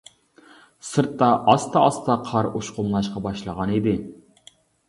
سىرتتا 0.91 1.27
ئاستا-ئاستا 1.53 2.17
قار 2.31 2.51
ئۇچقۇنلاشقا 2.61 3.25
باشلىغان 3.29 3.75
ئىدى. 3.77 3.95